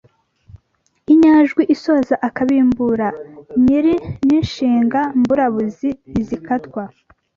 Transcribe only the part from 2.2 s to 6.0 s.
akabimbura nyiri n’inshinga mburabuzi